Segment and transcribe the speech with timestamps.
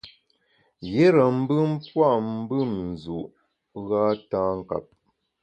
[0.89, 3.19] Yire mbùm pua’ mbùm nzu’
[3.87, 4.85] gha tâ nkap.